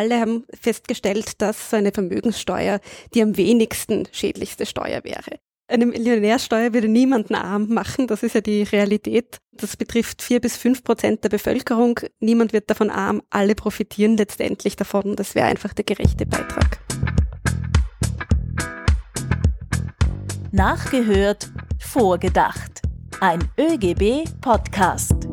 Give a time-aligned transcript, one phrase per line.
[0.00, 2.80] alle haben festgestellt, dass so eine Vermögenssteuer
[3.12, 5.38] die am wenigsten schädlichste Steuer wäre.
[5.68, 9.38] Eine Millionärsteuer würde niemanden arm machen, das ist ja die Realität.
[9.52, 12.00] Das betrifft vier bis fünf Prozent der Bevölkerung.
[12.18, 15.16] Niemand wird davon arm, alle profitieren letztendlich davon.
[15.16, 16.80] Das wäre einfach der gerechte Beitrag.
[20.50, 22.80] Nachgehört, vorgedacht.
[23.20, 25.28] Ein ÖGB-Podcast.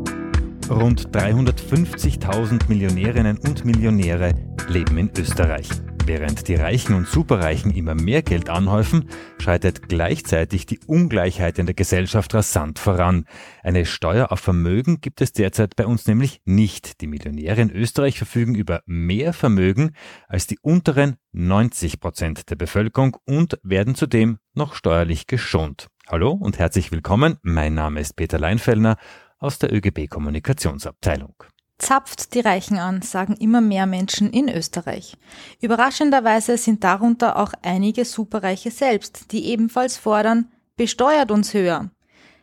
[0.69, 4.33] Rund 350.000 Millionärinnen und Millionäre
[4.67, 5.69] leben in Österreich.
[6.05, 11.75] Während die Reichen und Superreichen immer mehr Geld anhäufen, schreitet gleichzeitig die Ungleichheit in der
[11.75, 13.25] Gesellschaft rasant voran.
[13.63, 17.01] Eine Steuer auf Vermögen gibt es derzeit bei uns nämlich nicht.
[17.01, 19.91] Die Millionäre in Österreich verfügen über mehr Vermögen
[20.27, 25.87] als die unteren 90 Prozent der Bevölkerung und werden zudem noch steuerlich geschont.
[26.09, 27.37] Hallo und herzlich willkommen.
[27.41, 28.95] Mein Name ist Peter Leinfellner
[29.39, 31.35] aus der ÖGB Kommunikationsabteilung
[31.77, 35.15] zapft die Reichen an, sagen immer mehr Menschen in Österreich.
[35.61, 41.91] Überraschenderweise sind darunter auch einige Superreiche selbst, die ebenfalls fordern, besteuert uns höher.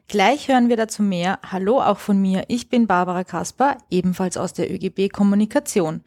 [0.07, 1.39] Gleich hören wir dazu mehr.
[1.51, 2.45] Hallo auch von mir.
[2.49, 6.03] Ich bin Barbara Kasper, ebenfalls aus der ÖGB Kommunikation.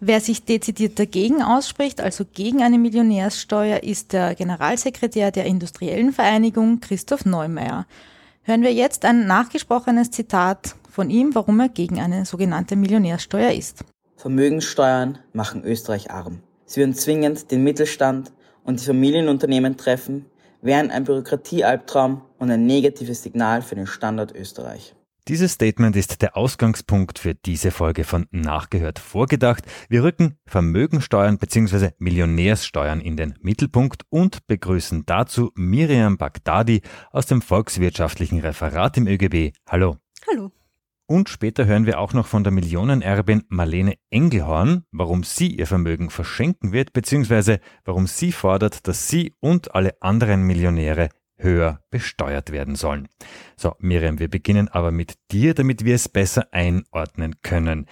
[0.00, 6.80] Wer sich dezidiert dagegen ausspricht, also gegen eine Millionärssteuer, ist der Generalsekretär der Industriellen Vereinigung,
[6.80, 7.86] Christoph Neumeier.
[8.46, 13.86] Hören wir jetzt ein nachgesprochenes Zitat von ihm, warum er gegen eine sogenannte Millionärsteuer ist.
[14.16, 16.40] Vermögenssteuern machen Österreich arm.
[16.66, 20.26] Sie würden zwingend den Mittelstand und die Familienunternehmen treffen,
[20.60, 24.94] wären ein Bürokratiealbtraum und ein negatives Signal für den Standort Österreich.
[25.26, 29.64] Dieses Statement ist der Ausgangspunkt für diese Folge von Nachgehört vorgedacht.
[29.88, 31.92] Wir rücken Vermögensteuern bzw.
[31.96, 39.56] Millionärssteuern in den Mittelpunkt und begrüßen dazu Miriam Bagdadi aus dem Volkswirtschaftlichen Referat im ÖGB.
[39.66, 39.96] Hallo.
[40.30, 40.52] Hallo.
[41.06, 46.10] Und später hören wir auch noch von der Millionenerbin Marlene Engelhorn, warum sie ihr Vermögen
[46.10, 51.08] verschenken wird, beziehungsweise warum sie fordert, dass sie und alle anderen Millionäre
[51.44, 53.08] höher besteuert werden sollen.
[53.56, 57.86] So, Miriam, wir beginnen aber mit dir, damit wir es besser einordnen können.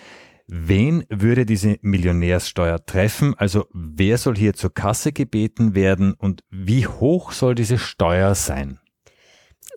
[0.48, 3.34] Wen würde diese Millionärssteuer treffen?
[3.38, 8.80] Also wer soll hier zur Kasse gebeten werden und wie hoch soll diese Steuer sein?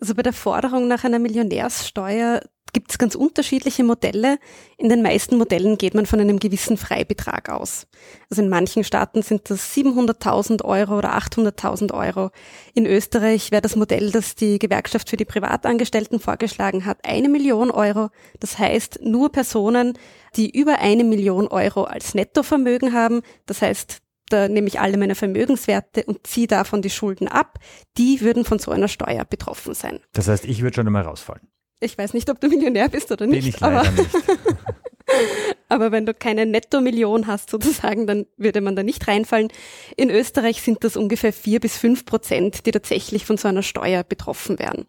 [0.00, 2.42] Also bei der Forderung nach einer Millionärssteuer
[2.76, 4.38] gibt es ganz unterschiedliche Modelle.
[4.76, 7.86] In den meisten Modellen geht man von einem gewissen Freibetrag aus.
[8.28, 12.32] Also in manchen Staaten sind das 700.000 Euro oder 800.000 Euro.
[12.74, 17.70] In Österreich wäre das Modell, das die Gewerkschaft für die Privatangestellten vorgeschlagen hat, eine Million
[17.70, 18.10] Euro.
[18.40, 19.94] Das heißt, nur Personen,
[20.36, 25.14] die über eine Million Euro als Nettovermögen haben, das heißt, da nehme ich alle meine
[25.14, 27.58] Vermögenswerte und ziehe davon die Schulden ab,
[27.96, 30.00] die würden von so einer Steuer betroffen sein.
[30.12, 31.48] Das heißt, ich würde schon einmal rausfallen.
[31.80, 33.44] Ich weiß nicht, ob du Millionär bist oder nicht.
[33.44, 34.10] Bin ich leider aber, nicht.
[35.68, 39.48] aber wenn du keine Netto-Million hast sozusagen, dann würde man da nicht reinfallen.
[39.96, 44.04] In Österreich sind das ungefähr vier bis fünf Prozent, die tatsächlich von so einer Steuer
[44.04, 44.86] betroffen werden.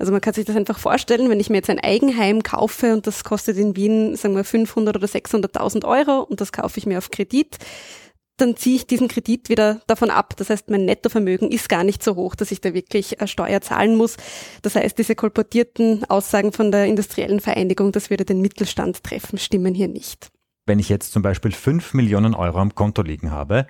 [0.00, 3.06] Also man kann sich das einfach vorstellen, wenn ich mir jetzt ein Eigenheim kaufe und
[3.06, 6.98] das kostet in Wien, sagen wir, 500 oder 600.000 Euro und das kaufe ich mir
[6.98, 7.56] auf Kredit,
[8.36, 10.36] dann ziehe ich diesen Kredit wieder davon ab.
[10.36, 13.60] Das heißt, mein Nettovermögen ist gar nicht so hoch, dass ich da wirklich äh, Steuer
[13.60, 14.16] zahlen muss.
[14.62, 19.74] Das heißt, diese kolportierten Aussagen von der industriellen Vereinigung, das würde den Mittelstand treffen, stimmen
[19.74, 20.30] hier nicht.
[20.66, 23.66] Wenn ich jetzt zum Beispiel 5 Millionen Euro am Konto liegen habe,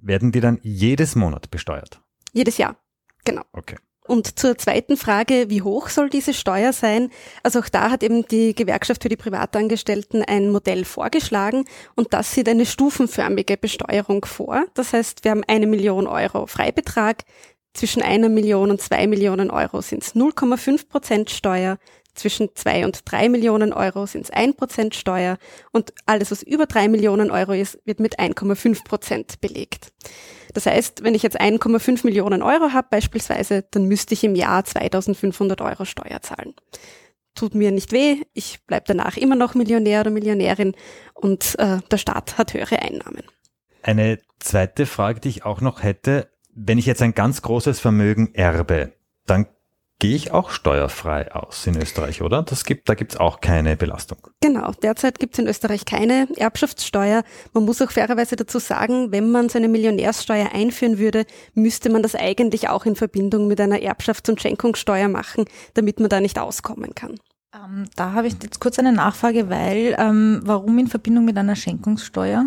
[0.00, 2.02] werden die dann jedes Monat besteuert?
[2.32, 2.76] Jedes Jahr,
[3.24, 3.42] genau.
[3.52, 3.76] Okay.
[4.10, 7.10] Und zur zweiten Frage, wie hoch soll diese Steuer sein?
[7.44, 12.34] Also auch da hat eben die Gewerkschaft für die Privatangestellten ein Modell vorgeschlagen und das
[12.34, 14.64] sieht eine stufenförmige Besteuerung vor.
[14.74, 17.22] Das heißt, wir haben eine Million Euro Freibetrag.
[17.72, 21.78] Zwischen einer Million und zwei Millionen Euro sind es 0,5 Prozent Steuer.
[22.12, 25.38] Zwischen zwei und drei Millionen Euro sind es ein Prozent Steuer
[25.70, 29.92] und alles, was über drei Millionen Euro ist, wird mit 1,5 Prozent belegt.
[30.54, 34.64] Das heißt, wenn ich jetzt 1,5 Millionen Euro habe beispielsweise, dann müsste ich im Jahr
[34.64, 36.54] 2500 Euro Steuer zahlen.
[37.34, 40.74] Tut mir nicht weh, ich bleibe danach immer noch Millionär oder Millionärin
[41.14, 43.22] und äh, der Staat hat höhere Einnahmen.
[43.82, 48.34] Eine zweite Frage, die ich auch noch hätte, wenn ich jetzt ein ganz großes Vermögen
[48.34, 48.92] erbe,
[49.26, 49.46] dann
[50.00, 52.42] gehe ich auch steuerfrei aus in Österreich, oder?
[52.42, 54.18] Das gibt, da gibt es auch keine Belastung.
[54.40, 57.22] Genau, derzeit gibt es in Österreich keine Erbschaftssteuer.
[57.52, 62.02] Man muss auch fairerweise dazu sagen, wenn man so eine Millionärssteuer einführen würde, müsste man
[62.02, 65.44] das eigentlich auch in Verbindung mit einer Erbschafts- und Schenkungssteuer machen,
[65.74, 67.20] damit man da nicht auskommen kann.
[67.54, 71.56] Ähm, da habe ich jetzt kurz eine Nachfrage, weil ähm, warum in Verbindung mit einer
[71.56, 72.46] Schenkungssteuer?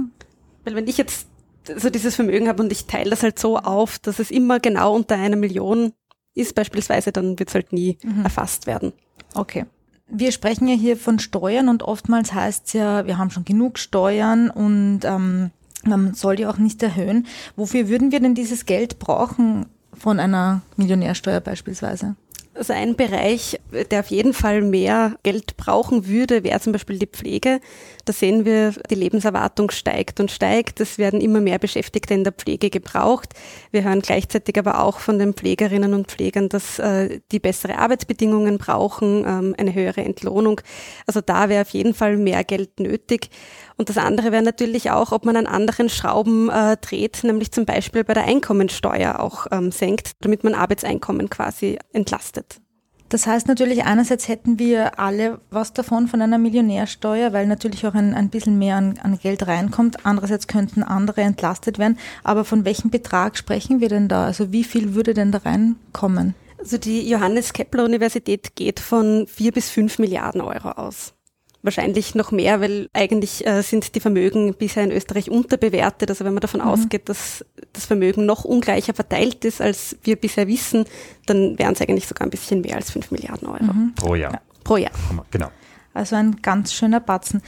[0.64, 1.28] Weil wenn ich jetzt
[1.78, 4.96] so dieses Vermögen habe und ich teile das halt so auf, dass es immer genau
[4.96, 5.94] unter einer Million
[6.36, 8.24] ist beispielsweise, dann wird es halt nie mhm.
[8.24, 8.94] erfasst werden.
[9.34, 9.66] Okay.
[10.08, 13.80] Wir sprechen ja hier von Steuern und oftmals heißt es ja, wir haben schon genug
[13.80, 15.52] Steuern und ähm,
[15.86, 17.28] man soll die auch nicht erhöhen.
[17.56, 22.16] Wofür würden wir denn dieses Geld brauchen von einer Millionärsteuer beispielsweise?
[22.56, 23.60] Also ein Bereich,
[23.90, 27.60] der auf jeden Fall mehr Geld brauchen würde, wäre zum Beispiel die Pflege.
[28.06, 30.80] Da sehen wir, die Lebenserwartung steigt und steigt.
[30.80, 33.30] Es werden immer mehr Beschäftigte in der Pflege gebraucht.
[33.72, 38.60] Wir hören gleichzeitig aber auch von den Pflegerinnen und Pflegern, dass äh, die bessere Arbeitsbedingungen
[38.60, 40.62] brauchen, ähm, eine höhere Entlohnung.
[41.08, 43.32] Also da wäre auf jeden Fall mehr Geld nötig.
[43.78, 47.66] Und das andere wäre natürlich auch, ob man an anderen Schrauben äh, dreht, nämlich zum
[47.66, 52.60] Beispiel bei der Einkommensteuer auch ähm, senkt, damit man Arbeitseinkommen quasi entlastet.
[53.14, 57.94] Das heißt natürlich, einerseits hätten wir alle was davon von einer Millionärsteuer, weil natürlich auch
[57.94, 60.04] ein, ein bisschen mehr an, an Geld reinkommt.
[60.04, 62.00] Andererseits könnten andere entlastet werden.
[62.24, 64.26] Aber von welchem Betrag sprechen wir denn da?
[64.26, 66.34] Also wie viel würde denn da reinkommen?
[66.58, 71.14] Also die Johannes Kepler Universität geht von vier bis fünf Milliarden Euro aus
[71.64, 76.10] wahrscheinlich noch mehr, weil eigentlich äh, sind die Vermögen bisher in Österreich unterbewertet.
[76.10, 76.68] Also wenn man davon mhm.
[76.68, 80.86] ausgeht, dass das Vermögen noch ungleicher verteilt ist, als wir bisher wissen,
[81.26, 83.64] dann wären es eigentlich sogar ein bisschen mehr als 5 Milliarden Euro.
[83.64, 83.94] Mhm.
[83.96, 84.34] Pro Jahr.
[84.34, 84.42] Ja.
[84.64, 84.92] Pro Jahr.
[85.32, 85.50] Genau.
[85.94, 87.42] Also ein ganz schöner Batzen.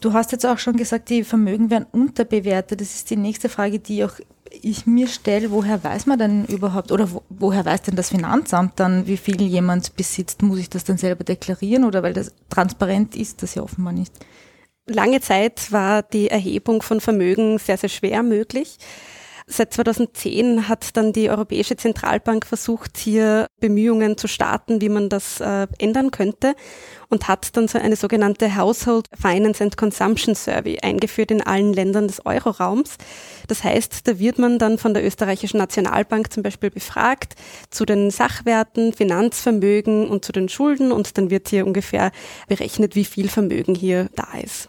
[0.00, 2.80] Du hast jetzt auch schon gesagt, die Vermögen werden unterbewertet.
[2.80, 4.12] Das ist die nächste Frage, die auch
[4.50, 8.80] ich mir stelle, woher weiß man denn überhaupt oder wo, woher weiß denn das Finanzamt
[8.80, 10.42] dann, wie viel jemand besitzt?
[10.42, 14.12] Muss ich das dann selber deklarieren oder weil das transparent ist, das ja offenbar nicht?
[14.86, 18.78] Lange Zeit war die Erhebung von Vermögen sehr, sehr schwer möglich.
[19.50, 25.40] Seit 2010 hat dann die Europäische Zentralbank versucht, hier Bemühungen zu starten, wie man das
[25.40, 26.54] äh, ändern könnte
[27.08, 32.08] und hat dann so eine sogenannte Household Finance and Consumption Survey eingeführt in allen Ländern
[32.08, 32.98] des Euroraums.
[33.46, 37.34] Das heißt, da wird man dann von der österreichischen Nationalbank zum Beispiel befragt
[37.70, 42.12] zu den Sachwerten, Finanzvermögen und zu den Schulden und dann wird hier ungefähr
[42.48, 44.68] berechnet, wie viel Vermögen hier da ist.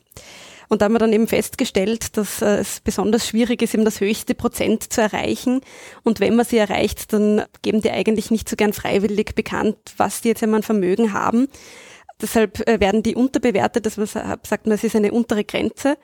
[0.69, 3.99] Und da haben wir dann eben festgestellt, dass äh, es besonders schwierig ist, eben das
[3.99, 5.61] höchste Prozent zu erreichen.
[6.03, 10.21] Und wenn man sie erreicht, dann geben die eigentlich nicht so gern freiwillig bekannt, was
[10.21, 11.47] die jetzt einmal an Vermögen haben.
[12.21, 15.97] Deshalb äh, werden die unterbewertet, dass man sagt, man, es ist eine untere Grenze.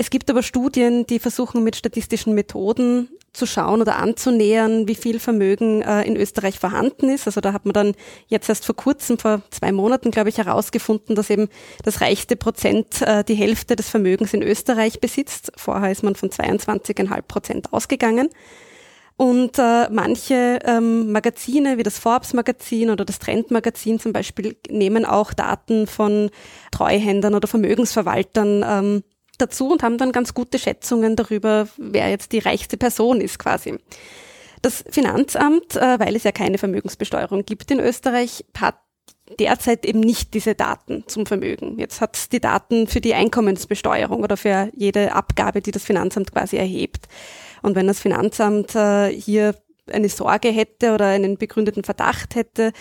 [0.00, 5.18] Es gibt aber Studien, die versuchen mit statistischen Methoden zu schauen oder anzunähern, wie viel
[5.18, 7.26] Vermögen äh, in Österreich vorhanden ist.
[7.26, 7.94] Also da hat man dann
[8.28, 11.48] jetzt erst vor kurzem, vor zwei Monaten, glaube ich, herausgefunden, dass eben
[11.82, 15.50] das reichste Prozent äh, die Hälfte des Vermögens in Österreich besitzt.
[15.56, 18.28] Vorher ist man von 22,5 Prozent ausgegangen.
[19.16, 25.32] Und äh, manche ähm, Magazine wie das Forbes-Magazin oder das Trend-Magazin zum Beispiel nehmen auch
[25.32, 26.30] Daten von
[26.70, 29.02] Treuhändern oder Vermögensverwaltern ähm,
[29.38, 33.78] dazu und haben dann ganz gute Schätzungen darüber, wer jetzt die reichste Person ist quasi.
[34.62, 38.76] Das Finanzamt, äh, weil es ja keine Vermögensbesteuerung gibt in Österreich, hat
[39.38, 41.78] derzeit eben nicht diese Daten zum Vermögen.
[41.78, 46.32] Jetzt hat es die Daten für die Einkommensbesteuerung oder für jede Abgabe, die das Finanzamt
[46.32, 47.06] quasi erhebt.
[47.62, 49.54] Und wenn das Finanzamt äh, hier
[49.90, 52.72] eine Sorge hätte oder einen begründeten Verdacht hätte,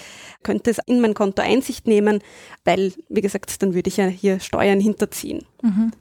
[0.44, 2.20] könnte es in mein Konto Einsicht nehmen,
[2.66, 5.46] weil, wie gesagt, dann würde ich ja hier Steuern hinterziehen.
[5.62, 5.92] Mhm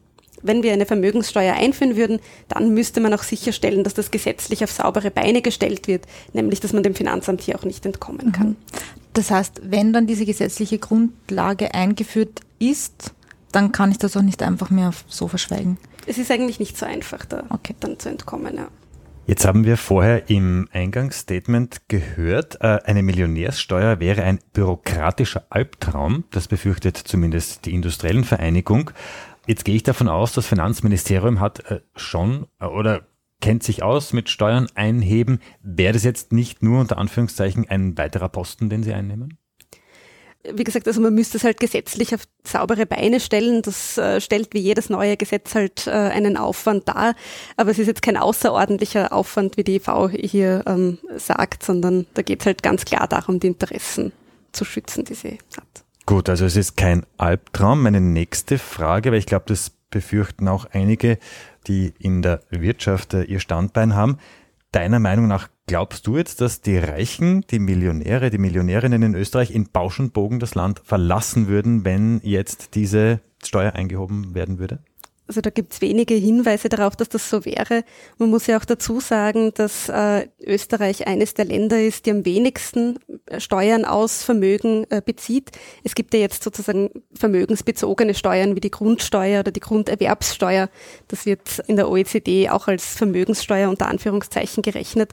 [0.43, 4.71] wenn wir eine Vermögenssteuer einführen würden, dann müsste man auch sicherstellen, dass das gesetzlich auf
[4.71, 8.49] saubere Beine gestellt wird, nämlich dass man dem Finanzamt hier auch nicht entkommen kann.
[8.49, 8.57] Mhm.
[9.13, 13.15] Das heißt, wenn dann diese gesetzliche Grundlage eingeführt ist,
[13.53, 15.79] dann kann ich das auch nicht einfach mehr so verschweigen.
[16.07, 17.75] Es ist eigentlich nicht so einfach, da okay.
[17.81, 18.57] dann zu entkommen.
[18.57, 18.69] Ja.
[19.27, 26.25] Jetzt haben wir vorher im Eingangsstatement gehört, äh, eine Millionärssteuer wäre ein bürokratischer Albtraum.
[26.31, 28.93] Das befürchtet zumindest die Industriellen Vereinigung.
[29.47, 33.07] Jetzt gehe ich davon aus, das Finanzministerium hat äh, schon äh, oder
[33.41, 35.41] kennt sich aus mit Steuern einheben.
[35.63, 39.39] Wäre das jetzt nicht nur unter Anführungszeichen ein weiterer Posten, den Sie einnehmen?
[40.53, 43.63] Wie gesagt, also man müsste es halt gesetzlich auf saubere Beine stellen.
[43.63, 47.15] Das äh, stellt wie jedes neue Gesetz halt äh, einen Aufwand dar.
[47.57, 52.23] Aber es ist jetzt kein außerordentlicher Aufwand, wie die EV hier ähm, sagt, sondern da
[52.23, 54.13] geht es halt ganz klar darum, die Interessen
[54.53, 55.86] zu schützen, die sie hat.
[56.07, 57.83] Gut, also es ist kein Albtraum.
[57.83, 61.19] Meine nächste Frage, weil ich glaube, das befürchten auch einige,
[61.67, 64.19] die in der Wirtschaft äh, ihr Standbein haben.
[64.71, 69.51] Deiner Meinung nach glaubst du jetzt, dass die Reichen, die Millionäre, die Millionärinnen in Österreich
[69.51, 74.79] in Bausch und Bogen das Land verlassen würden, wenn jetzt diese Steuer eingehoben werden würde?
[75.29, 77.85] Also da gibt es wenige Hinweise darauf, dass das so wäre.
[78.19, 82.25] Man muss ja auch dazu sagen, dass äh, Österreich eines der Länder ist, die am
[82.25, 85.51] wenigsten äh, Steuern aus Vermögen äh, bezieht.
[85.83, 90.69] Es gibt ja jetzt sozusagen vermögensbezogene Steuern wie die Grundsteuer oder die Grunderwerbssteuer.
[91.09, 95.13] Das wird in der OECD auch als Vermögenssteuer unter Anführungszeichen gerechnet.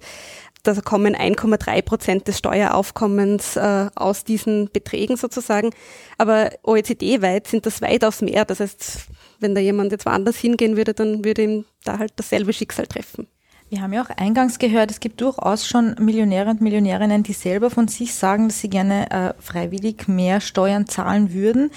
[0.64, 5.72] Da kommen 1,3 Prozent des Steueraufkommens äh, aus diesen Beträgen sozusagen.
[6.18, 8.46] Aber OECD-weit sind das weitaus mehr.
[8.46, 9.08] Das heißt,
[9.42, 13.28] wenn da jemand jetzt woanders hingehen würde, dann würde ihm da halt dasselbe Schicksal treffen.
[13.70, 17.70] Wir haben ja auch eingangs gehört, es gibt durchaus schon Millionäre und Millionärinnen, die selber
[17.70, 21.72] von sich sagen, dass sie gerne äh, freiwillig mehr Steuern zahlen würden.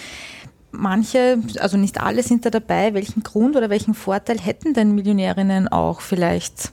[0.71, 2.93] Manche, also nicht alle sind da dabei.
[2.95, 6.73] Welchen Grund oder welchen Vorteil hätten denn Millionärinnen auch vielleicht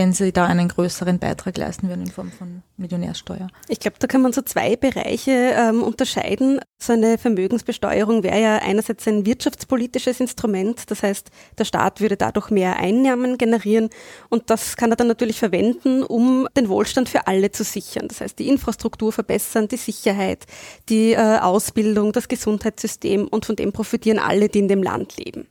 [0.00, 3.48] wenn sie da einen größeren Beitrag leisten würden in Form von Millionärsteuer?
[3.68, 6.58] Ich glaube, da kann man so zwei Bereiche ähm, unterscheiden.
[6.78, 12.48] So eine Vermögensbesteuerung wäre ja einerseits ein wirtschaftspolitisches Instrument, das heißt, der Staat würde dadurch
[12.48, 13.90] mehr Einnahmen generieren
[14.30, 18.08] und das kann er dann natürlich verwenden, um den Wohlstand für alle zu sichern.
[18.08, 20.46] Das heißt, die Infrastruktur verbessern, die Sicherheit,
[20.88, 25.46] die äh, Ausbildung, das Gesundheitssystem und von dem profitieren alle, die in dem Land leben.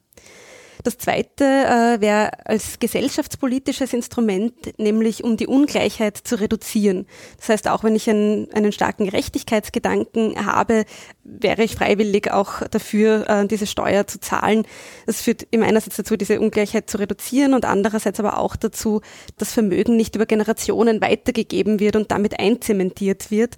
[0.83, 7.05] Das zweite äh, wäre als gesellschaftspolitisches Instrument, nämlich um die Ungleichheit zu reduzieren.
[7.38, 10.86] Das heißt, auch wenn ich einen, einen starken Gerechtigkeitsgedanken habe,
[11.24, 14.65] wäre ich freiwillig auch dafür, äh, diese Steuer zu zahlen.
[15.05, 19.01] Das führt im einerseits dazu, diese Ungleichheit zu reduzieren und andererseits aber auch dazu,
[19.38, 23.57] dass Vermögen nicht über Generationen weitergegeben wird und damit einzementiert wird.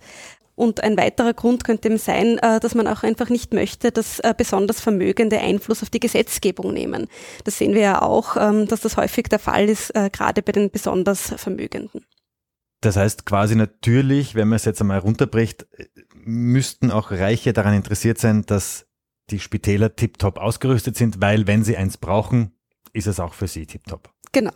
[0.61, 4.19] Und ein weiterer Grund könnte eben sein, äh, dass man auch einfach nicht möchte, dass
[4.19, 7.07] äh, besonders Vermögende Einfluss auf die Gesetzgebung nehmen.
[7.45, 10.51] Das sehen wir ja auch, ähm, dass das häufig der Fall ist, äh, gerade bei
[10.51, 12.05] den besonders Vermögenden.
[12.79, 15.65] Das heißt quasi natürlich, wenn man es jetzt einmal runterbricht,
[16.13, 18.85] müssten auch Reiche daran interessiert sein, dass
[19.31, 22.51] die Spitäler tiptop ausgerüstet sind, weil wenn sie eins brauchen,
[22.93, 24.11] ist es auch für sie tiptop.
[24.31, 24.53] Genau.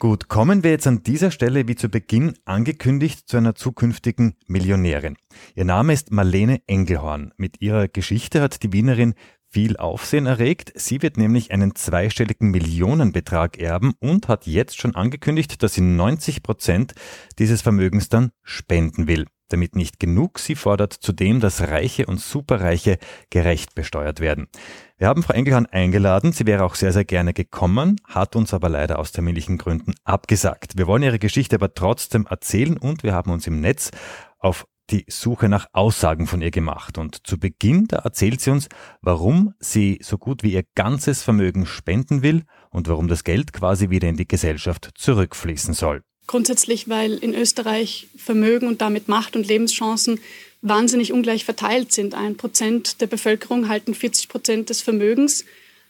[0.00, 5.18] Gut, kommen wir jetzt an dieser Stelle wie zu Beginn angekündigt zu einer zukünftigen Millionärin.
[5.54, 7.34] Ihr Name ist Marlene Engelhorn.
[7.36, 9.12] Mit ihrer Geschichte hat die Wienerin
[9.50, 10.72] viel Aufsehen erregt.
[10.74, 16.42] Sie wird nämlich einen zweistelligen Millionenbetrag erben und hat jetzt schon angekündigt, dass sie 90
[16.42, 16.94] Prozent
[17.38, 19.26] dieses Vermögens dann spenden will.
[19.50, 24.48] Damit nicht genug, sie fordert zudem, dass Reiche und Superreiche gerecht besteuert werden.
[24.96, 28.68] Wir haben Frau Engelhahn eingeladen, sie wäre auch sehr, sehr gerne gekommen, hat uns aber
[28.68, 30.78] leider aus terminlichen Gründen abgesagt.
[30.78, 33.90] Wir wollen ihre Geschichte aber trotzdem erzählen und wir haben uns im Netz
[34.38, 36.98] auf die Suche nach Aussagen von ihr gemacht.
[36.98, 38.68] Und zu Beginn, da erzählt sie uns,
[39.00, 43.90] warum sie so gut wie ihr ganzes Vermögen spenden will und warum das Geld quasi
[43.90, 46.02] wieder in die Gesellschaft zurückfließen soll.
[46.26, 50.20] Grundsätzlich, weil in Österreich Vermögen und damit Macht und Lebenschancen
[50.62, 52.14] wahnsinnig ungleich verteilt sind.
[52.14, 55.44] Ein Prozent der Bevölkerung halten 40 Prozent des Vermögens.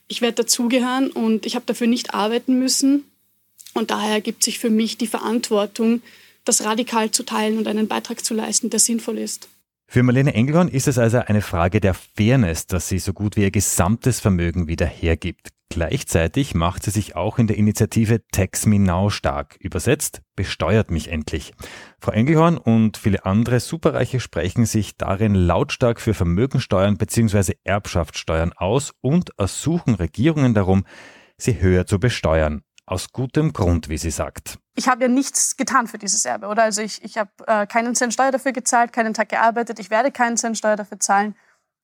[0.09, 3.05] Ich werde dazugehören und ich habe dafür nicht arbeiten müssen.
[3.75, 6.03] Und daher ergibt sich für mich die Verantwortung,
[6.45, 9.49] das radikal zu teilen und einen Beitrag zu leisten, der sinnvoll ist.
[9.87, 13.43] Für Marlene Engelhorn ist es also eine Frage der Fairness, dass sie so gut wie
[13.43, 15.49] ihr gesamtes Vermögen wieder hergibt.
[15.73, 19.57] Gleichzeitig macht sie sich auch in der Initiative Tax Me Now stark.
[19.61, 21.53] Übersetzt, besteuert mich endlich.
[22.00, 27.55] Frau Engelhorn und viele andere Superreiche sprechen sich darin lautstark für Vermögensteuern bzw.
[27.62, 30.85] Erbschaftssteuern aus und ersuchen Regierungen darum,
[31.37, 32.62] sie höher zu besteuern.
[32.85, 34.59] Aus gutem Grund, wie sie sagt.
[34.75, 36.65] Ich habe ja nichts getan für dieses Erbe, oder?
[36.65, 40.11] Also ich, ich habe äh, keinen Cent Steuer dafür gezahlt, keinen Tag gearbeitet, ich werde
[40.11, 41.37] keinen Cent Steuer dafür zahlen.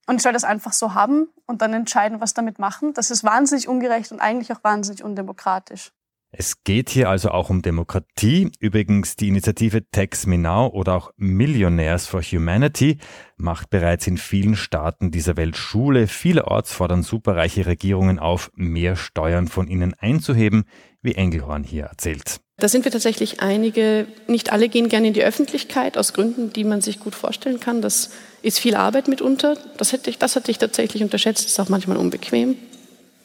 [0.07, 2.95] Und ich soll das einfach so haben und dann entscheiden, was damit machen.
[2.95, 5.91] Das ist wahnsinnig ungerecht und eigentlich auch wahnsinnig undemokratisch.
[6.39, 8.51] Es geht hier also auch um Demokratie.
[8.59, 12.99] Übrigens, die Initiative Tax Me Now oder auch Millionaires for Humanity
[13.37, 16.09] macht bereits in vielen Staaten dieser Welt Schule.
[16.09, 20.65] Vielerorts fordern superreiche Regierungen auf, mehr Steuern von ihnen einzuheben,
[21.01, 22.41] wie Engelhorn hier erzählt.
[22.59, 26.65] Da sind wir tatsächlich einige, nicht alle gehen gerne in die Öffentlichkeit, aus Gründen, die
[26.65, 27.83] man sich gut vorstellen kann.
[27.83, 28.11] Das
[28.41, 29.59] ist viel Arbeit mitunter.
[29.77, 31.45] Das hätte ich, das hatte ich tatsächlich unterschätzt.
[31.45, 32.57] Das ist auch manchmal unbequem.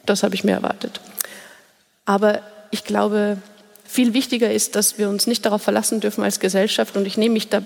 [0.06, 1.00] Das habe ich mir erwartet.
[2.06, 3.38] Aber ich glaube,
[3.86, 6.98] viel wichtiger ist, dass wir uns nicht darauf verlassen dürfen als Gesellschaft.
[6.98, 7.62] Und ich nehme mich da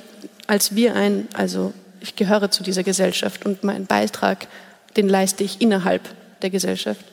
[0.47, 4.47] als wir ein, also ich gehöre zu dieser Gesellschaft und meinen Beitrag,
[4.95, 6.01] den leiste ich innerhalb
[6.41, 7.03] der Gesellschaft.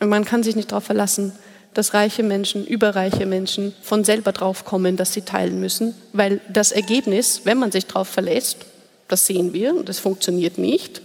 [0.00, 1.32] Und man kann sich nicht darauf verlassen,
[1.74, 6.72] dass reiche Menschen, überreiche Menschen von selber drauf kommen, dass sie teilen müssen, weil das
[6.72, 8.66] Ergebnis, wenn man sich darauf verlässt,
[9.08, 11.02] das sehen wir und das funktioniert nicht.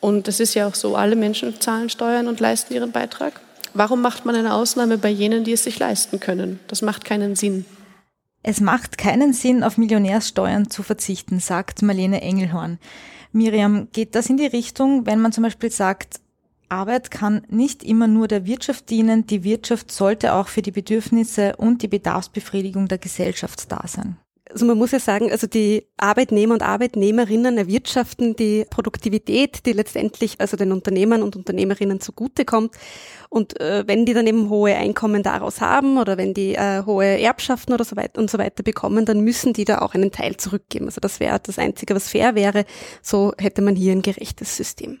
[0.00, 3.40] Und es ist ja auch so, alle Menschen zahlen Steuern und leisten ihren Beitrag.
[3.74, 6.58] Warum macht man eine Ausnahme bei jenen, die es sich leisten können?
[6.66, 7.64] Das macht keinen Sinn.
[8.42, 12.78] Es macht keinen Sinn, auf Millionärssteuern zu verzichten, sagt Marlene Engelhorn.
[13.32, 16.20] Miriam, geht das in die Richtung, wenn man zum Beispiel sagt,
[16.70, 21.56] Arbeit kann nicht immer nur der Wirtschaft dienen, die Wirtschaft sollte auch für die Bedürfnisse
[21.56, 24.16] und die Bedarfsbefriedigung der Gesellschaft da sein.
[24.52, 30.40] Also man muss ja sagen, also die Arbeitnehmer und Arbeitnehmerinnen erwirtschaften die Produktivität, die letztendlich
[30.40, 32.74] also den Unternehmern und Unternehmerinnen zugutekommt.
[33.28, 37.20] Und äh, wenn die dann eben hohe Einkommen daraus haben oder wenn die äh, hohe
[37.20, 40.36] Erbschaften oder so weiter und so weiter bekommen, dann müssen die da auch einen Teil
[40.36, 40.86] zurückgeben.
[40.86, 42.64] Also das wäre das Einzige, was fair wäre.
[43.02, 44.98] So hätte man hier ein gerechtes System.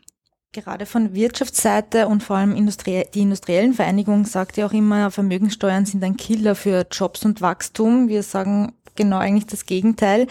[0.52, 5.86] Gerade von Wirtschaftsseite und vor allem Industrie die industriellen Vereinigung sagt ja auch immer, Vermögenssteuern
[5.86, 8.08] sind ein Killer für Jobs und Wachstum.
[8.08, 10.26] Wir sagen genau eigentlich das Gegenteil.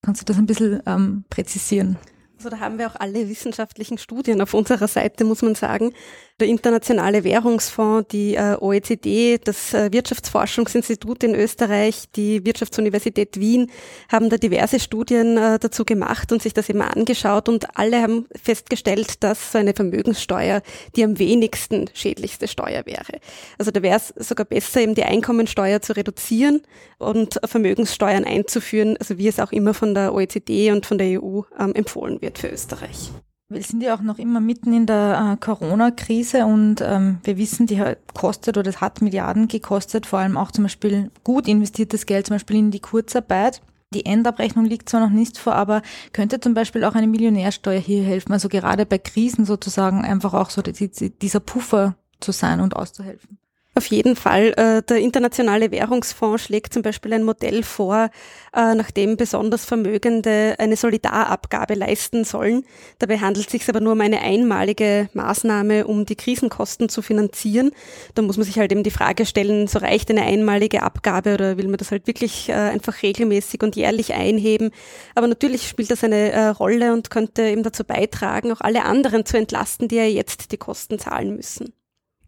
[0.00, 1.98] Kannst du das ein bisschen ähm, präzisieren?
[2.38, 5.92] Also da haben wir auch alle wissenschaftlichen Studien auf unserer Seite, muss man sagen
[6.40, 13.70] der Internationale Währungsfonds, die äh, OECD, das äh, Wirtschaftsforschungsinstitut in Österreich, die Wirtschaftsuniversität Wien
[14.10, 18.26] haben da diverse Studien äh, dazu gemacht und sich das eben angeschaut und alle haben
[18.40, 20.62] festgestellt, dass so eine Vermögenssteuer
[20.94, 23.18] die am wenigsten schädlichste Steuer wäre.
[23.58, 26.62] Also da wäre es sogar besser, eben die Einkommensteuer zu reduzieren
[26.98, 31.40] und Vermögenssteuern einzuführen, also wie es auch immer von der OECD und von der EU
[31.58, 33.12] ähm, empfohlen wird für Österreich.
[33.50, 37.66] Wir sind ja auch noch immer mitten in der äh, Corona-Krise und ähm, wir wissen,
[37.66, 42.04] die hat kostet oder es hat Milliarden gekostet, vor allem auch zum Beispiel gut investiertes
[42.04, 43.62] Geld, zum Beispiel in die Kurzarbeit.
[43.94, 45.80] Die Endabrechnung liegt zwar noch nicht vor, aber
[46.12, 50.50] könnte zum Beispiel auch eine Millionärsteuer hier helfen, also gerade bei Krisen sozusagen einfach auch
[50.50, 53.38] so die, dieser Puffer zu sein und auszuhelfen.
[53.78, 54.54] Auf jeden Fall.
[54.56, 58.10] Äh, der Internationale Währungsfonds schlägt zum Beispiel ein Modell vor,
[58.52, 62.64] äh, nachdem besonders Vermögende eine Solidarabgabe leisten sollen.
[62.98, 67.70] Dabei handelt es sich aber nur um eine einmalige Maßnahme, um die Krisenkosten zu finanzieren.
[68.16, 71.56] Da muss man sich halt eben die Frage stellen, so reicht eine einmalige Abgabe oder
[71.56, 74.72] will man das halt wirklich äh, einfach regelmäßig und jährlich einheben?
[75.14, 79.36] Aber natürlich spielt das eine Rolle und könnte eben dazu beitragen, auch alle anderen zu
[79.36, 81.77] entlasten, die ja jetzt die Kosten zahlen müssen.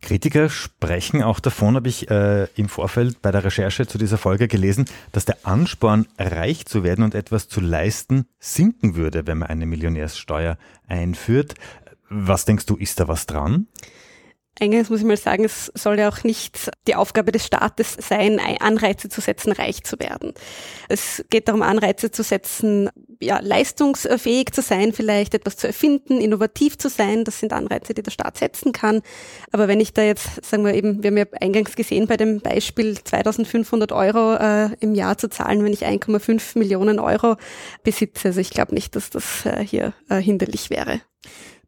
[0.00, 4.48] Kritiker sprechen auch davon, habe ich äh, im Vorfeld bei der Recherche zu dieser Folge
[4.48, 9.48] gelesen, dass der Ansporn, reich zu werden und etwas zu leisten, sinken würde, wenn man
[9.48, 10.56] eine Millionärssteuer
[10.88, 11.54] einführt.
[12.08, 13.66] Was denkst du, ist da was dran?
[14.58, 18.38] Eingangs muss ich mal sagen, es soll ja auch nicht die Aufgabe des Staates sein,
[18.60, 20.34] Anreize zu setzen, reich zu werden.
[20.88, 22.90] Es geht darum, Anreize zu setzen,
[23.20, 27.24] ja, leistungsfähig zu sein, vielleicht etwas zu erfinden, innovativ zu sein.
[27.24, 29.02] Das sind Anreize, die der Staat setzen kann.
[29.52, 32.40] Aber wenn ich da jetzt, sagen wir eben, wir haben ja eingangs gesehen bei dem
[32.40, 37.36] Beispiel 2500 Euro äh, im Jahr zu zahlen, wenn ich 1,5 Millionen Euro
[37.84, 38.28] besitze.
[38.28, 41.00] Also ich glaube nicht, dass das äh, hier äh, hinderlich wäre.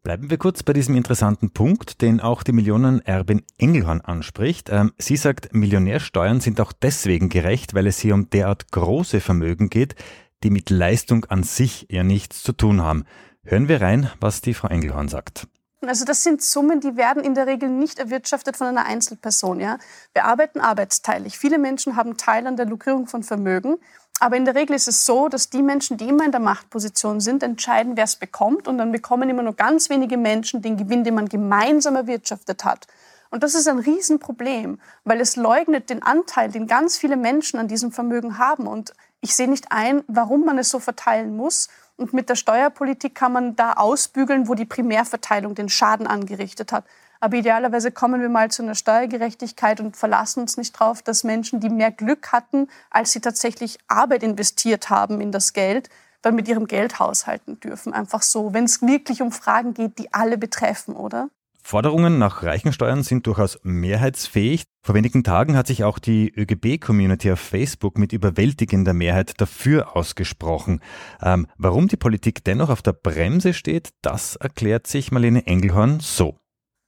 [0.03, 4.69] Bleiben wir kurz bei diesem interessanten Punkt, den auch die Millionenerbin Engelhorn anspricht.
[4.69, 9.71] Ähm, sie sagt, Millionärsteuern sind auch deswegen gerecht, weil es hier um derart große Vermögen
[9.71, 9.95] geht,
[10.43, 13.05] die mit Leistung an sich ja nichts zu tun haben.
[13.45, 15.47] Hören wir rein, was die Frau Engelhorn sagt.
[15.85, 19.59] Also das sind Summen, die werden in der Regel nicht erwirtschaftet von einer Einzelperson.
[19.59, 19.79] Ja?
[20.15, 21.39] Wir arbeiten arbeitsteilig.
[21.39, 23.79] Viele Menschen haben Teil an der Lukrierung von Vermögen.
[24.21, 27.21] Aber in der Regel ist es so, dass die Menschen, die immer in der Machtposition
[27.21, 28.69] sind, entscheiden, wer es bekommt.
[28.69, 32.87] Und dann bekommen immer nur ganz wenige Menschen den Gewinn, den man gemeinsam erwirtschaftet hat.
[33.33, 37.67] Und das ist ein Riesenproblem, weil es leugnet den Anteil, den ganz viele Menschen an
[37.67, 38.67] diesem Vermögen haben.
[38.67, 38.93] Und
[39.23, 41.69] ich sehe nicht ein, warum man es so verteilen muss.
[41.97, 46.85] Und mit der Steuerpolitik kann man da ausbügeln, wo die Primärverteilung den Schaden angerichtet hat.
[47.21, 51.59] Aber idealerweise kommen wir mal zu einer Steuergerechtigkeit und verlassen uns nicht darauf, dass Menschen,
[51.59, 55.89] die mehr Glück hatten, als sie tatsächlich Arbeit investiert haben in das Geld,
[56.21, 57.95] dann mit ihrem Geld haushalten dürfen.
[57.95, 61.31] Einfach so, wenn es wirklich um Fragen geht, die alle betreffen, oder?
[61.65, 64.65] Forderungen nach Reichensteuern sind durchaus mehrheitsfähig.
[64.83, 70.81] Vor wenigen Tagen hat sich auch die ÖGB-Community auf Facebook mit überwältigender Mehrheit dafür ausgesprochen.
[71.23, 76.37] Ähm, warum die Politik dennoch auf der Bremse steht, das erklärt sich Marlene Engelhorn so.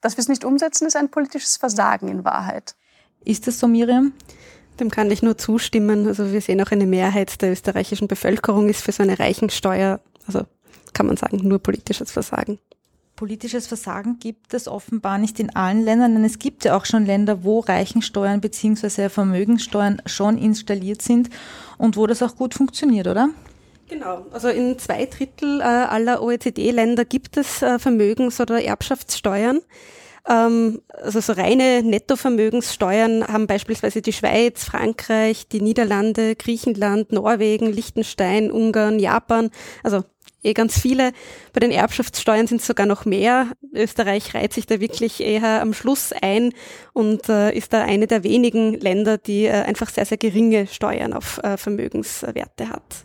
[0.01, 2.75] Dass wir es nicht umsetzen, ist ein politisches Versagen in Wahrheit.
[3.25, 4.13] Ist das so, Miriam?
[4.81, 6.09] Dem kann ich nur zustimmen.
[6.09, 10.45] Also wir sehen auch eine Mehrheit der österreichischen Bevölkerung ist für so eine Reichensteuer, also
[10.93, 12.59] kann man sagen, nur politisches Versagen.
[13.17, 17.07] Politisches Versagen gibt es offenbar nicht in allen Ländern, denn es gibt ja auch schon
[17.07, 19.09] Länder, wo Reichensteuern bzw.
[19.09, 21.31] Vermögenssteuern schon installiert sind
[21.79, 23.29] und wo das auch gut funktioniert, oder?
[23.89, 29.61] Genau, also in zwei Drittel äh, aller OECD-Länder gibt es äh, Vermögens- oder Erbschaftssteuern.
[30.29, 38.51] Ähm, also so reine Nettovermögenssteuern haben beispielsweise die Schweiz, Frankreich, die Niederlande, Griechenland, Norwegen, Liechtenstein,
[38.51, 39.51] Ungarn, Japan.
[39.83, 40.05] Also
[40.45, 41.13] eh ganz viele.
[41.53, 43.49] Bei den Erbschaftssteuern sind es sogar noch mehr.
[43.73, 46.53] Österreich reiht sich da wirklich eher am Schluss ein
[46.93, 51.13] und äh, ist da eine der wenigen Länder, die äh, einfach sehr, sehr geringe Steuern
[51.13, 53.05] auf äh, Vermögenswerte hat.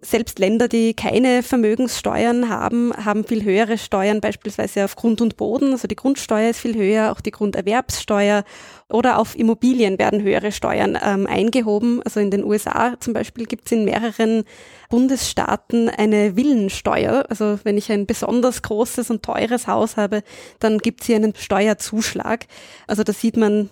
[0.00, 5.72] Selbst Länder, die keine Vermögenssteuern haben, haben viel höhere Steuern, beispielsweise auf Grund und Boden.
[5.72, 8.44] Also die Grundsteuer ist viel höher, auch die Grunderwerbssteuer
[8.88, 12.00] oder auf Immobilien werden höhere Steuern ähm, eingehoben.
[12.04, 14.44] Also in den USA zum Beispiel gibt es in mehreren
[14.88, 17.24] Bundesstaaten eine Villensteuer.
[17.28, 20.22] Also wenn ich ein besonders großes und teures Haus habe,
[20.60, 22.46] dann gibt es hier einen Steuerzuschlag.
[22.86, 23.70] Also da sieht man,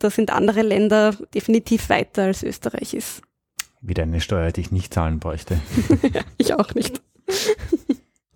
[0.00, 3.22] da sind andere Länder definitiv weiter als Österreich ist.
[3.80, 5.60] Wieder eine Steuer, die ich nicht zahlen bräuchte.
[6.38, 7.00] ich auch nicht.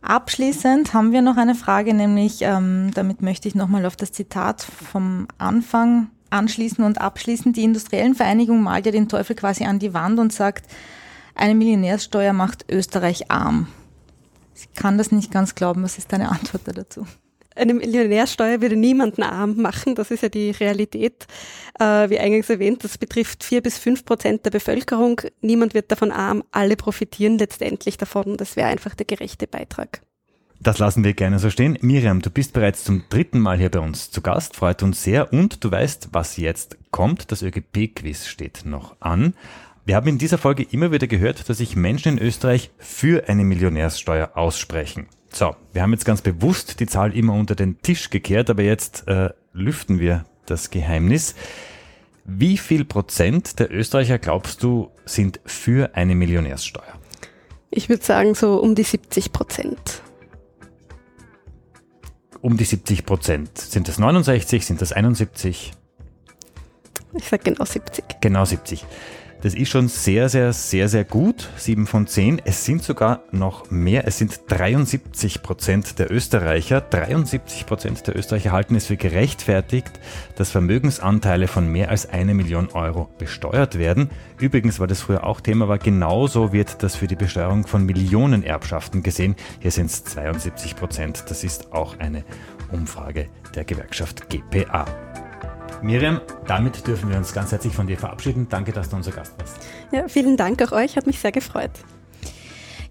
[0.03, 4.63] Abschließend haben wir noch eine Frage, nämlich ähm, damit möchte ich nochmal auf das Zitat
[4.63, 7.53] vom Anfang anschließen und abschließen.
[7.53, 10.67] Die industriellen Vereinigung malt ja den Teufel quasi an die Wand und sagt,
[11.35, 13.69] eine Millionärssteuer macht Österreich arm.
[14.55, 15.83] Ich kann das nicht ganz glauben.
[15.83, 17.07] Was ist deine Antwort dazu?
[17.57, 19.95] Eine Millionärsteuer würde niemanden arm machen.
[19.95, 21.27] Das ist ja die Realität.
[21.79, 25.21] Äh, wie eingangs erwähnt, das betrifft vier bis fünf Prozent der Bevölkerung.
[25.41, 26.45] Niemand wird davon arm.
[26.51, 28.37] Alle profitieren letztendlich davon.
[28.37, 30.03] Das wäre einfach der gerechte Beitrag.
[30.63, 31.77] Das lassen wir gerne so stehen.
[31.81, 35.33] Miriam, du bist bereits zum dritten Mal hier bei uns zu Gast, freut uns sehr
[35.33, 37.33] und du weißt, was jetzt kommt.
[37.33, 39.35] Das ÖGB-Quiz steht noch an.
[39.85, 43.43] Wir haben in dieser Folge immer wieder gehört, dass sich Menschen in Österreich für eine
[43.43, 45.09] Millionärssteuer aussprechen.
[45.33, 49.09] So, wir haben jetzt ganz bewusst die Zahl immer unter den Tisch gekehrt, aber jetzt
[49.09, 51.35] äh, lüften wir das Geheimnis.
[52.25, 57.01] Wie viel Prozent der Österreicher glaubst du sind für eine Millionärssteuer?
[57.71, 60.03] Ich würde sagen so um die 70 Prozent.
[62.43, 63.57] Um die 70 Prozent.
[63.57, 64.67] Sind das 69?
[64.67, 65.73] Sind das 71?
[67.15, 68.05] Ich sage genau 70.
[68.21, 68.85] Genau 70.
[69.43, 71.51] Das ist schon sehr, sehr, sehr, sehr gut.
[71.57, 72.41] Sieben von zehn.
[72.45, 74.07] Es sind sogar noch mehr.
[74.07, 76.81] Es sind 73 Prozent der Österreicher.
[76.81, 79.91] 73 Prozent der Österreicher halten es für gerechtfertigt,
[80.37, 84.11] dass Vermögensanteile von mehr als eine Million Euro besteuert werden.
[84.39, 89.03] Übrigens, weil das früher auch Thema war, genauso wird das für die Besteuerung von Millionenerbschaften
[89.03, 89.35] gesehen.
[89.59, 91.25] Hier sind es 72 Prozent.
[91.27, 92.23] Das ist auch eine
[92.71, 94.85] Umfrage der Gewerkschaft GPA.
[95.83, 98.47] Miriam, damit dürfen wir uns ganz herzlich von dir verabschieden.
[98.49, 99.57] Danke, dass du unser Gast warst.
[99.91, 101.73] Ja, vielen Dank auch euch, hat mich sehr gefreut.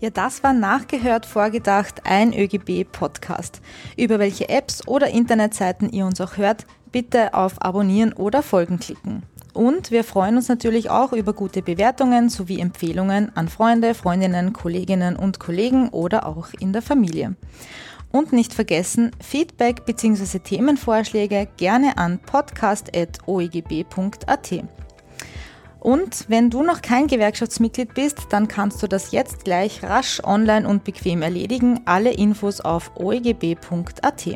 [0.01, 3.61] Ja, das war nachgehört, vorgedacht, ein ÖGB-Podcast.
[3.95, 9.23] Über welche Apps oder Internetseiten ihr uns auch hört, bitte auf Abonnieren oder Folgen klicken.
[9.53, 15.15] Und wir freuen uns natürlich auch über gute Bewertungen sowie Empfehlungen an Freunde, Freundinnen, Kolleginnen
[15.15, 17.35] und Kollegen oder auch in der Familie.
[18.11, 20.39] Und nicht vergessen, Feedback bzw.
[20.39, 24.63] Themenvorschläge gerne an podcast.oegb.at.
[25.79, 30.67] Und wenn du noch kein Gewerkschaftsmitglied bist, dann kannst du das jetzt gleich rasch online
[30.67, 31.79] und bequem erledigen.
[31.85, 34.29] Alle Infos auf oegb.at.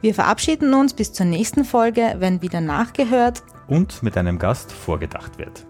[0.00, 5.38] Wir verabschieden uns bis zur nächsten Folge, wenn wieder nachgehört und mit einem Gast vorgedacht
[5.38, 5.66] wird.